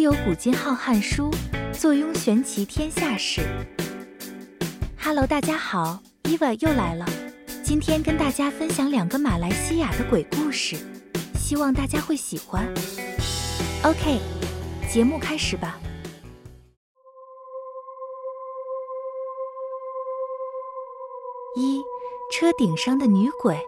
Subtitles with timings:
[0.00, 1.28] 有古今浩瀚书，
[1.72, 3.40] 坐拥玄奇天下事。
[4.96, 7.04] Hello，大家好，Eva 又来了。
[7.64, 10.76] 今天跟大家分享两个马来西亚的鬼故事，
[11.34, 12.72] 希望大家会喜欢。
[13.82, 14.20] OK，
[14.88, 15.80] 节目开始吧。
[21.56, 21.82] 一，
[22.32, 23.58] 车顶上的女鬼。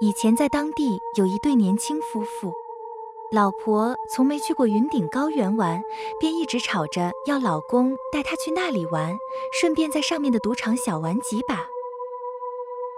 [0.00, 2.52] 以前在当地有一对年轻夫妇。
[3.32, 5.82] 老婆从没去过云顶高原玩，
[6.20, 9.16] 便一直吵着要老公带她去那里玩，
[9.58, 11.66] 顺便在上面的赌场小玩几把。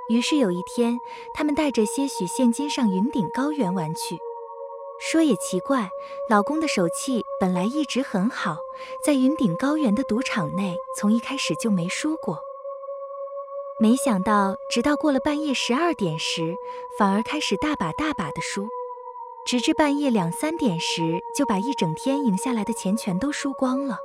[0.09, 0.99] 于是有一天，
[1.35, 4.19] 他们带着些许现金上云顶高原玩去。
[4.99, 5.89] 说也奇怪，
[6.29, 8.57] 老公的手气本来一直很好，
[9.05, 12.41] 在云顶高原的赌场内，从一开始就没输过。
[13.79, 16.57] 没想到，直到过了半夜十二点时，
[16.99, 18.67] 反而开始大把大把的输。
[19.47, 23.99] 直至半夜两三点时，就把一整天赢下来的钱全都输光了。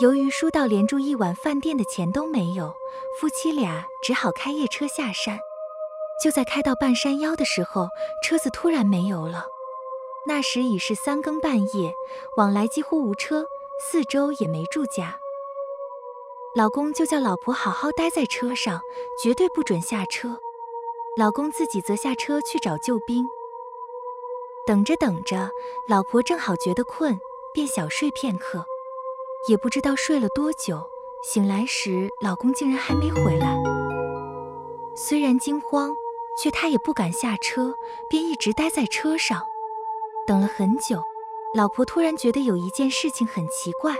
[0.00, 2.74] 由于输到连住一晚饭店的钱都没有，
[3.20, 5.38] 夫妻俩只好开夜车下山。
[6.22, 7.88] 就在开到半山腰的时候，
[8.24, 9.46] 车子突然没油了。
[10.26, 11.94] 那时已是三更半夜，
[12.36, 13.46] 往来几乎无车，
[13.80, 15.18] 四周也没住家。
[16.54, 18.80] 老公就叫老婆好好待在车上，
[19.22, 20.38] 绝对不准下车。
[21.16, 23.24] 老公自己则下车去找救兵。
[24.64, 25.50] 等着等着，
[25.88, 27.18] 老婆正好觉得困，
[27.52, 28.64] 便小睡片刻，
[29.48, 30.88] 也不知道睡了多久。
[31.24, 33.56] 醒来时，老公竟然还没回来。
[34.94, 35.92] 虽然惊慌，
[36.40, 37.74] 却她也不敢下车，
[38.08, 39.42] 便一直待在车上，
[40.26, 41.02] 等了很久。
[41.54, 43.96] 老婆突然觉得有一件事情很奇怪，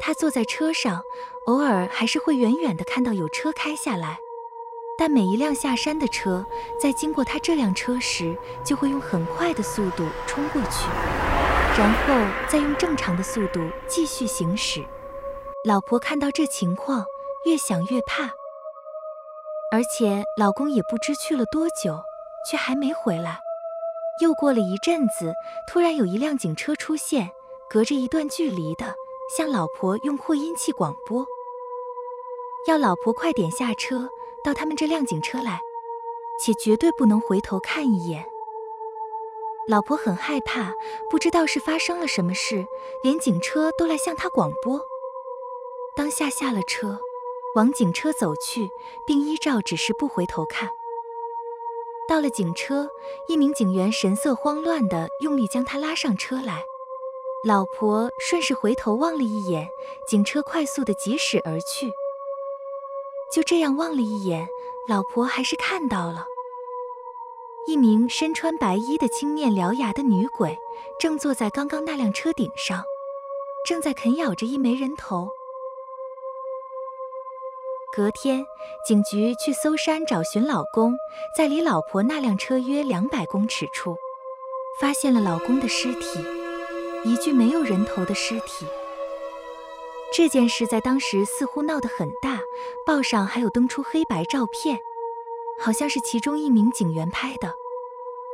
[0.00, 1.04] 她坐在车上，
[1.46, 4.18] 偶尔还是会远远的看到有车开下来。
[5.04, 6.46] 但每一辆下山的车，
[6.80, 10.86] 在经过他这辆车时，就会用很快的速度冲过去，
[11.76, 12.14] 然后
[12.48, 14.84] 再用正常的速度继续行驶。
[15.64, 17.04] 老婆看到这情况，
[17.44, 18.30] 越想越怕，
[19.72, 22.00] 而且老公也不知去了多久，
[22.48, 23.40] 却还没回来。
[24.20, 25.34] 又过了一阵子，
[25.66, 27.28] 突然有一辆警车出现，
[27.68, 28.94] 隔着一段距离的
[29.36, 31.26] 向老婆用扩音器广播，
[32.68, 34.08] 要老婆快点下车。
[34.44, 35.60] 到他们这辆警车来，
[36.40, 38.26] 且绝对不能回头看一眼。
[39.68, 40.74] 老婆很害怕，
[41.08, 42.66] 不知道是发生了什么事，
[43.02, 44.80] 连警车都来向她广播。
[45.94, 46.98] 当下下了车，
[47.54, 48.70] 往警车走去，
[49.06, 50.70] 并依照指示不回头看。
[52.08, 52.90] 到了警车，
[53.28, 56.64] 一名警员神色慌乱地用力将她拉上车来。
[57.44, 59.68] 老婆顺势回头望了一眼，
[60.08, 61.92] 警车快速地疾驶而去。
[63.32, 64.46] 就这样望了一眼，
[64.88, 66.26] 老婆还是看到了
[67.66, 70.58] 一名身穿白衣的青面獠牙的女鬼，
[70.98, 72.84] 正坐在刚刚那辆车顶上，
[73.64, 75.30] 正在啃咬着一枚人头。
[77.94, 78.44] 隔天，
[78.86, 80.94] 警局去搜山找寻老公，
[81.36, 83.96] 在离老婆那辆车约两百公尺处，
[84.80, 86.18] 发现了老公的尸体，
[87.04, 88.66] 一具没有人头的尸体。
[90.14, 92.38] 这件事在当时似乎闹得很大，
[92.84, 94.78] 报上还有登出黑白照片，
[95.58, 97.54] 好像是其中一名警员拍的。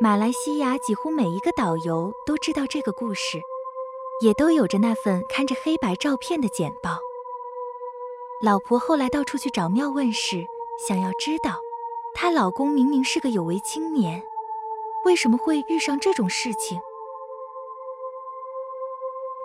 [0.00, 3.40] 马来西亚几乎每一个导游都知道这个故事，
[4.20, 6.98] 也都有着那份看着黑白照片的简报。
[8.42, 10.44] 老婆后来到处去找庙问事，
[10.84, 11.60] 想要知道
[12.12, 14.24] 她老公明明是个有为青年，
[15.04, 16.80] 为什么会遇上这种事情？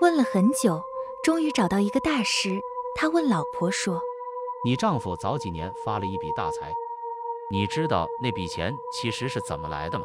[0.01, 0.81] 问了很久。
[1.23, 2.59] 终于找到一个大师，
[2.95, 4.01] 他问老婆说
[4.65, 6.73] ：“你丈夫早几年发了一笔大财，
[7.49, 10.03] 你知道那笔钱其实是怎么来的吗？”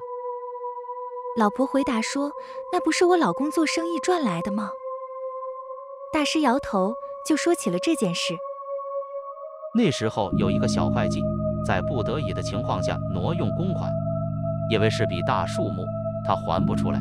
[1.36, 2.30] 老婆回答说
[2.72, 4.70] ：“那不是我老公做生意赚来的吗？”
[6.14, 6.94] 大师摇头，
[7.26, 8.36] 就说起了这件事。
[9.74, 11.20] 那时候有一个小会计，
[11.66, 13.90] 在不得已的情况下挪用公款，
[14.70, 15.84] 因为是笔大数目，
[16.24, 17.00] 他还不出来，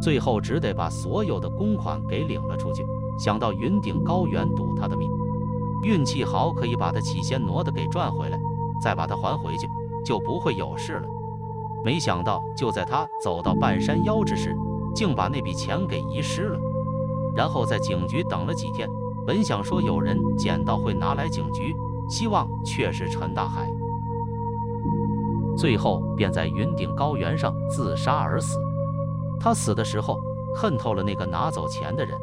[0.00, 2.84] 最后只得把所有的公款给领了出去。
[3.18, 5.10] 想到云顶高原赌他的命，
[5.82, 8.38] 运气好可以把他起先挪的给赚回来，
[8.80, 9.68] 再把他还回去，
[10.04, 11.08] 就不会有事了。
[11.84, 14.56] 没想到就在他走到半山腰之时，
[14.94, 16.58] 竟把那笔钱给遗失了。
[17.34, 18.88] 然后在警局等了几天，
[19.26, 21.74] 本想说有人捡到会拿来警局，
[22.08, 23.68] 希望却是陈大海。
[25.56, 28.58] 最后便在云顶高原上自杀而死。
[29.40, 30.18] 他死的时候
[30.54, 32.16] 恨透了那个拿走钱的人。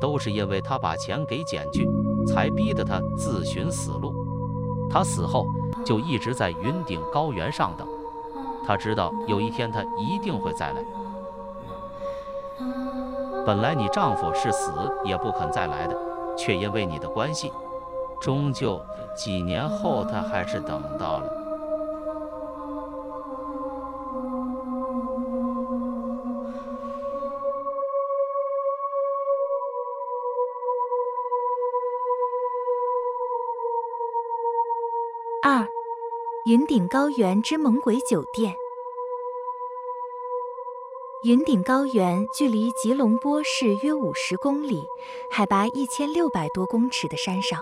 [0.00, 1.88] 都是因为他把钱给捡去，
[2.26, 4.14] 才逼得他自寻死路。
[4.90, 5.46] 他死后
[5.84, 7.86] 就一直在云顶高原上等，
[8.66, 10.82] 他知道有一天他一定会再来。
[13.44, 14.72] 本来你丈夫是死
[15.04, 15.96] 也不肯再来的，
[16.36, 17.52] 却因为你的关系，
[18.20, 18.80] 终究
[19.16, 21.47] 几年后他还是等到了。
[36.48, 38.56] 云顶高原之猛鬼酒店。
[41.22, 44.86] 云顶高原距离吉隆坡市约五十公里，
[45.28, 47.60] 海拔一千六百多公尺的山上，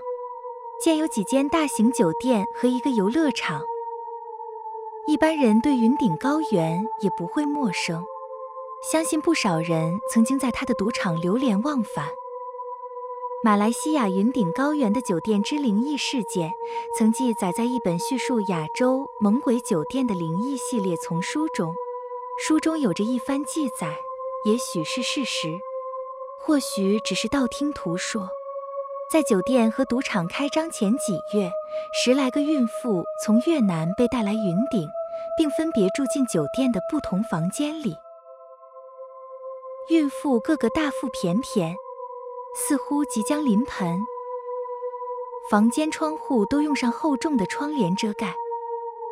[0.81, 3.61] 建有几间大型酒店和一个游乐场。
[5.09, 8.05] 一般人对云顶高原也不会陌生，
[8.89, 12.07] 相信不少人曾经在他的赌场流连忘返。
[13.45, 16.51] 马来西亚云顶高原的酒店之灵异事件，
[16.99, 21.75] 曾记载在一本叙述亚洲猛鬼酒店的灵异系列丛书中。
[22.45, 23.99] 书中有着一番记载，
[24.47, 25.61] 也许是事实，
[26.41, 28.29] 或许只是道听途说。
[29.13, 31.53] 在酒店和赌场开张前几月，
[31.93, 34.89] 十来个孕妇从越南被带来云顶，
[35.39, 37.97] 并分别住进酒店的不同房间里。
[39.91, 41.77] 孕妇个个大腹便便，
[42.57, 44.01] 似乎即将临盆。
[45.51, 48.35] 房间窗户都用上厚重的窗帘遮盖，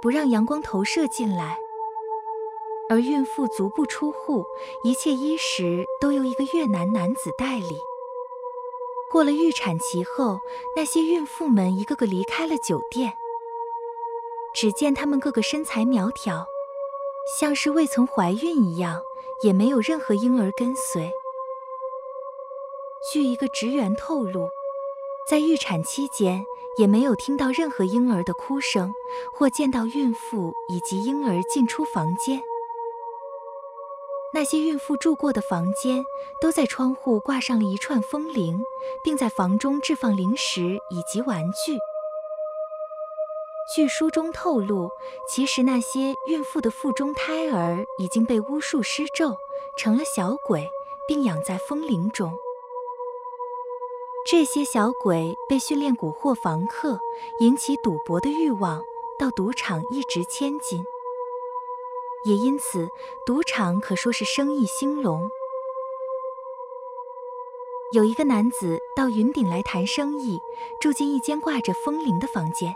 [0.03, 1.59] 不让阳光投射进来。
[2.89, 4.45] 而孕妇足不出户，
[4.83, 7.79] 一切衣食都由一个越南男子代理。
[9.11, 10.41] 过了预产期后，
[10.75, 13.17] 那些孕妇们一个个离开了酒店。
[14.53, 16.47] 只见她们个个身材苗条，
[17.39, 19.01] 像是未曾怀孕一样，
[19.43, 21.11] 也没有任何婴儿跟随。
[23.15, 24.51] 据一个职员透露，
[25.31, 26.45] 在预产期间
[26.77, 28.93] 也没有听到任何婴儿的哭声，
[29.33, 32.43] 或见到孕妇以及婴儿进出房间。
[34.33, 36.05] 那些孕妇住过的房间，
[36.41, 38.61] 都在窗户挂上了一串风铃，
[39.05, 41.79] 并在房中置放零食以及玩具。
[43.73, 44.91] 据书中透露，
[45.29, 49.37] 其实那些孕妇的腹中胎儿已经被巫术施咒，
[49.77, 50.69] 成了小鬼，
[51.07, 52.37] 并养在风铃中。
[54.25, 56.99] 这些小鬼被训练蛊惑房客，
[57.41, 58.83] 引起赌博的欲望，
[59.19, 60.83] 到赌场一掷千金。
[62.25, 62.89] 也因此，
[63.27, 65.29] 赌场可说是生意兴隆。
[67.93, 70.41] 有一个男子到云顶来谈生意，
[70.81, 72.75] 住进一间挂着风铃的房间。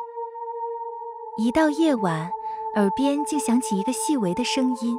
[1.38, 2.30] 一到夜晚，
[2.74, 4.98] 耳边竟响起一个细微的声音：“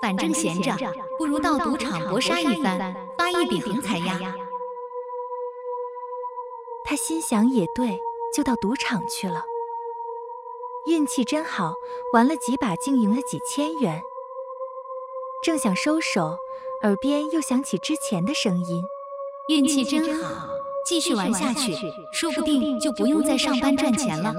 [0.00, 0.74] 反正闲着，
[1.18, 4.34] 不如到赌场搏杀一番，发一笔横财呀！”
[6.84, 7.98] 他心想也对，
[8.34, 9.44] 就到赌场去了。
[10.86, 11.74] 运气真好，
[12.12, 14.02] 玩了几把竟赢了几千元。
[15.42, 16.36] 正想收手，
[16.82, 18.82] 耳边又响起之前的声音
[19.48, 20.48] ：“运气真好，
[20.86, 21.74] 继续玩下去，
[22.12, 24.32] 说不定就不用再上班赚钱了。”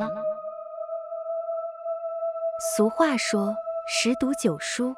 [2.76, 3.56] 俗话说
[3.88, 4.96] “十赌九输”，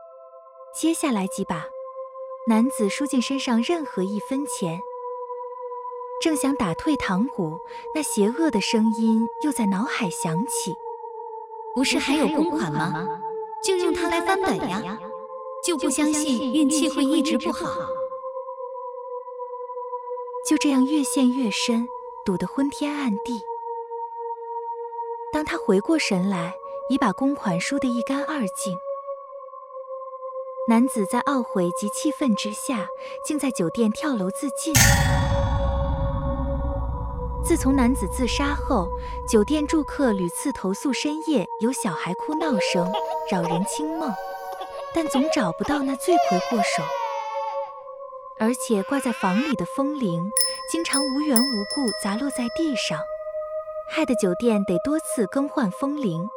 [0.76, 1.66] 接下来几把，
[2.50, 4.80] 男子输进身上任何一分钱。
[6.22, 7.60] 正想打退堂鼓，
[7.94, 10.76] 那邪恶的声音又在脑海响起。
[11.76, 13.08] 不是还有公款吗？
[13.64, 15.00] 就用它来翻本呀！
[15.64, 17.68] 就不相信运气会一直不好。
[20.48, 21.88] 就这样越陷越深，
[22.26, 23.42] 赌得昏天暗地。
[25.34, 26.56] 当他回过神来，
[26.90, 28.78] 已把公款输得一干二净。
[30.70, 32.88] 男子在懊悔及气愤之下，
[33.26, 34.74] 竟在酒店跳楼自尽。
[37.48, 38.90] 自从男子自杀后，
[39.26, 42.92] 酒店住客屡次投诉深夜有小孩哭闹声，
[43.32, 44.14] 扰人清梦，
[44.94, 46.84] 但总找不到那罪魁祸首。
[48.38, 50.30] 而且挂在房里的风铃，
[50.70, 53.00] 经常无缘无故砸落在地上，
[53.90, 56.28] 害得酒店得多次更换风铃。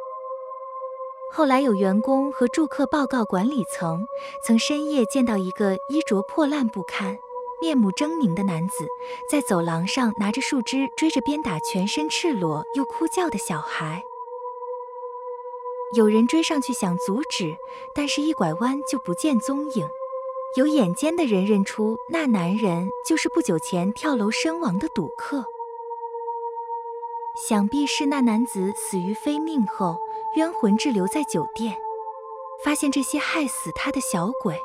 [1.33, 4.05] 后来有员工和住客报告管理层，
[4.41, 7.19] 曾深夜见到一个衣着破烂不堪。
[7.61, 8.87] 面目狰狞的男子
[9.29, 14.03] 在走廊上拿着树枝追着鞭打全身赤裸又哭叫的小孩，
[15.95, 17.55] 有人追上去想阻止，
[17.93, 19.87] 但是一拐弯就不见踪影。
[20.57, 25.45] 有眼尖的人认出那男人就是不久前跳楼身亡的赌客，
[27.47, 29.97] 想必是那男子死于非命后，
[30.35, 31.77] 冤魂滞留在酒店，
[32.63, 34.59] 发现这些害死他的小鬼。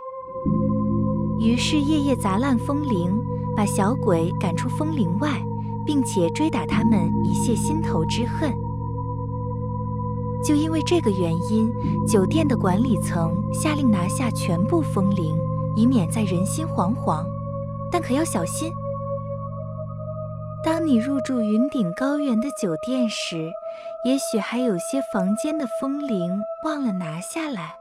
[1.38, 3.22] 于是夜夜砸烂风铃，
[3.54, 5.42] 把小鬼赶出风铃外，
[5.84, 8.52] 并且追打他们以泄心头之恨。
[10.44, 11.72] 就因为这个原因，
[12.06, 15.36] 酒店的管理层下令拿下全部风铃，
[15.74, 17.24] 以免再人心惶惶。
[17.90, 18.72] 但可要小心。
[20.64, 23.50] 当你入住云顶高原的酒店时，
[24.04, 27.74] 也许还有些房间的风铃忘了拿下来。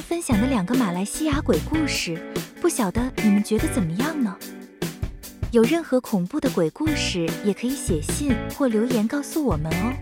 [0.00, 2.18] 分享的两个马来西亚鬼故事，
[2.60, 4.34] 不晓得你们觉得怎么样呢？
[5.50, 9.92] 有任何恐怖的鬼故事，也可以写信或留言告诉我们哦。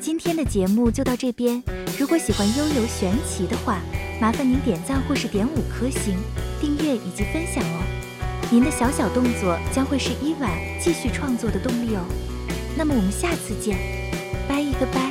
[0.00, 1.62] 今天的节目就到这边，
[1.98, 3.78] 如果喜欢悠悠玄奇的话，
[4.20, 6.16] 麻烦您点赞或是点五颗星、
[6.60, 7.82] 订阅以及分享哦。
[8.50, 12.04] 您的小小动作将会是伊婉继续创作的动力哦。
[12.76, 13.76] 那么我们下次见，
[14.48, 15.09] 拜一个拜。